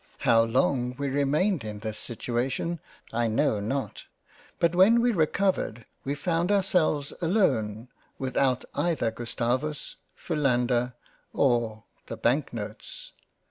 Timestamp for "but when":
4.57-4.99